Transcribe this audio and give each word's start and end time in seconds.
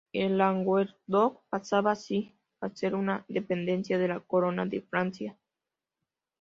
El 0.13 0.39
Languedoc 0.39 1.43
pasaba 1.51 1.91
así 1.91 2.33
a 2.59 2.69
ser 2.73 2.95
una 2.95 3.23
dependencia 3.27 3.99
de 3.99 4.07
la 4.07 4.19
corona 4.19 4.65
de 4.65 4.81
Francia. 4.81 5.37